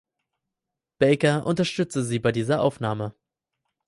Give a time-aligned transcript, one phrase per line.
[0.97, 3.13] Baker unterstütze sie bei dieser Aufnahme.